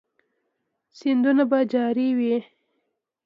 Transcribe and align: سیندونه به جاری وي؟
سیندونه 0.97 1.43
به 1.49 1.59
جاری 1.73 2.09
وي؟ 2.17 2.35